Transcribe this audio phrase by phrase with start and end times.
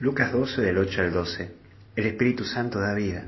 [0.00, 1.50] Lucas 12 del 8 al 12.
[1.94, 3.26] El Espíritu Santo da vida.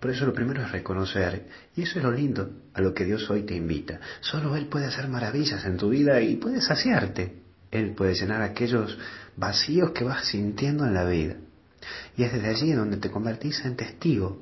[0.00, 1.46] Por eso lo primero es reconocer,
[1.76, 4.00] y eso es lo lindo a lo que Dios hoy te invita.
[4.20, 7.42] Solo Él puede hacer maravillas en tu vida y puede saciarte.
[7.70, 8.96] Él puede llenar aquellos
[9.36, 11.34] vacíos que vas sintiendo en la vida.
[12.16, 14.40] Y es desde allí donde te convertís en testigo.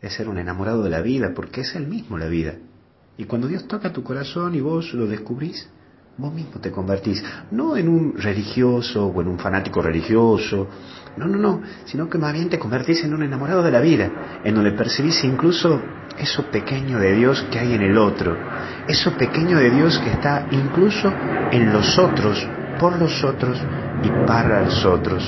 [0.00, 2.54] Es ser un enamorado de la vida, porque es Él mismo la vida.
[3.18, 5.68] Y cuando Dios toca tu corazón y vos lo descubrís,
[6.18, 10.68] vos mismo te convertís, no en un religioso o en un fanático religioso,
[11.16, 14.40] no, no, no, sino que más bien te convertís en un enamorado de la vida,
[14.44, 15.80] en donde percibís incluso
[16.18, 18.36] eso pequeño de Dios que hay en el otro,
[18.86, 21.12] eso pequeño de Dios que está incluso
[21.50, 22.46] en los otros,
[22.78, 23.58] por los otros
[24.02, 25.24] y para los otros.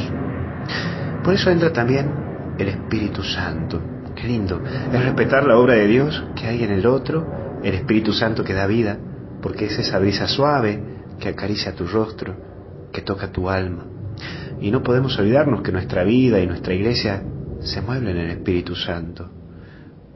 [1.22, 2.10] Por eso entra también
[2.58, 3.80] el Espíritu Santo.
[4.14, 8.12] Qué lindo, es respetar la obra de Dios que hay en el otro, el Espíritu
[8.12, 8.96] Santo que da vida,
[9.44, 10.82] porque es esa brisa suave
[11.20, 12.34] que acaricia tu rostro,
[12.90, 13.84] que toca tu alma.
[14.58, 17.22] Y no podemos olvidarnos que nuestra vida y nuestra iglesia
[17.60, 19.30] se mueven en el Espíritu Santo.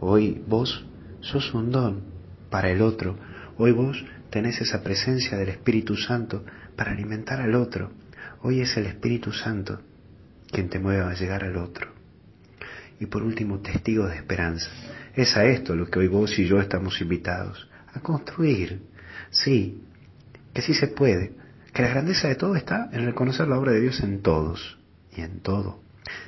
[0.00, 0.82] Hoy vos
[1.20, 2.04] sos un don
[2.48, 3.18] para el otro.
[3.58, 6.42] Hoy vos tenés esa presencia del Espíritu Santo
[6.74, 7.90] para alimentar al otro.
[8.40, 9.78] Hoy es el Espíritu Santo
[10.50, 11.88] quien te mueve a llegar al otro.
[12.98, 14.70] Y por último, testigo de esperanza.
[15.14, 18.96] Es a esto lo que hoy vos y yo estamos invitados, a construir,
[19.30, 19.82] Sí,
[20.52, 21.32] que sí se puede,
[21.72, 24.78] que la grandeza de todo está en reconocer la obra de Dios en todos
[25.16, 25.80] y en todo.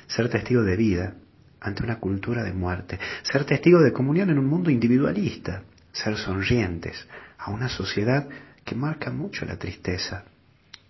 [0.07, 1.15] Ser testigo de vida
[1.59, 7.07] ante una cultura de muerte, ser testigo de comunión en un mundo individualista, ser sonrientes
[7.37, 8.27] a una sociedad
[8.63, 10.23] que marca mucho la tristeza.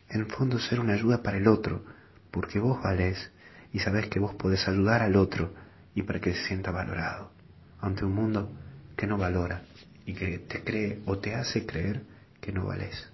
[0.10, 1.84] En el fondo ser una ayuda para el otro,
[2.32, 3.32] porque vos valés
[3.74, 5.54] y sabés que vos podés ayudar al otro
[5.96, 7.32] y para que se sienta valorado
[7.80, 8.52] ante un mundo
[8.96, 9.64] que no valora
[10.06, 12.04] y que te cree o te hace creer
[12.40, 13.10] que no vales.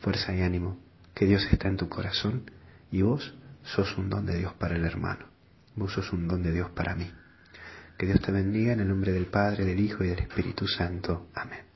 [0.00, 0.78] Fuerza y ánimo,
[1.14, 2.50] que Dios está en tu corazón
[2.90, 5.26] y vos sos un don de Dios para el hermano,
[5.76, 7.10] vos sos un don de Dios para mí.
[7.98, 11.28] Que Dios te bendiga en el nombre del Padre, del Hijo y del Espíritu Santo.
[11.34, 11.71] Amén.